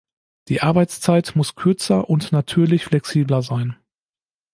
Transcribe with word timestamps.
Die 0.47 0.61
Arbeitszeit 0.63 1.35
muss 1.35 1.53
kürzer 1.53 2.09
und 2.09 2.31
natürlich 2.31 2.85
flexibler 2.85 3.43
sein. 3.43 3.75